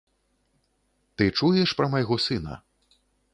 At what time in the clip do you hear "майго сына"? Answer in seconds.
1.97-2.59